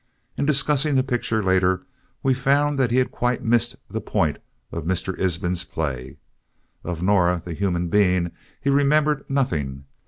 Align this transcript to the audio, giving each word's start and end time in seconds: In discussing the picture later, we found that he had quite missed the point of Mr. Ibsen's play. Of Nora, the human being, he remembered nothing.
In 0.35 0.47
discussing 0.47 0.95
the 0.95 1.03
picture 1.03 1.43
later, 1.43 1.85
we 2.23 2.33
found 2.33 2.79
that 2.79 2.89
he 2.89 2.97
had 2.97 3.11
quite 3.11 3.43
missed 3.43 3.75
the 3.87 4.01
point 4.01 4.39
of 4.71 4.83
Mr. 4.83 5.13
Ibsen's 5.19 5.63
play. 5.63 6.17
Of 6.83 7.03
Nora, 7.03 7.39
the 7.45 7.53
human 7.53 7.87
being, 7.87 8.31
he 8.59 8.71
remembered 8.71 9.23
nothing. 9.29 9.83